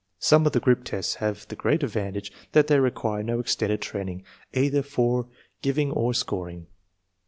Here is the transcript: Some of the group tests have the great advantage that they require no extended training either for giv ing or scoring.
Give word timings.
Some 0.17 0.47
of 0.47 0.51
the 0.53 0.59
group 0.59 0.83
tests 0.83 1.13
have 1.21 1.47
the 1.47 1.55
great 1.55 1.83
advantage 1.83 2.31
that 2.53 2.65
they 2.65 2.79
require 2.79 3.21
no 3.21 3.39
extended 3.39 3.83
training 3.83 4.23
either 4.51 4.81
for 4.81 5.27
giv 5.61 5.77
ing 5.77 5.91
or 5.91 6.15
scoring. 6.15 6.65